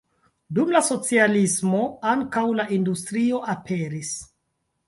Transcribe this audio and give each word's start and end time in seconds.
Dum 0.59 0.71
la 0.75 0.79
socialismo 0.87 1.83
ankaŭ 2.13 2.45
la 2.61 2.65
industrio 2.79 3.43
aperis. 3.55 4.19